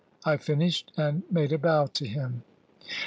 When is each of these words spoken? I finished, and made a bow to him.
I 0.25 0.37
finished, 0.37 0.91
and 0.97 1.21
made 1.29 1.51
a 1.53 1.59
bow 1.59 1.85
to 1.85 2.07
him. 2.07 2.41